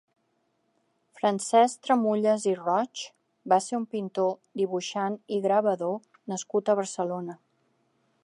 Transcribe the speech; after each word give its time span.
Francesc 1.17 1.83
Tramulles 1.87 2.45
i 2.51 2.53
Roig 2.61 3.03
va 3.53 3.59
ser 3.65 3.77
un 3.79 3.85
pintor, 3.93 4.33
dibuixant 4.61 5.17
i 5.37 5.41
gravador 5.45 5.95
nascut 6.33 6.73
a 6.73 6.77
Barcelona. 6.83 7.37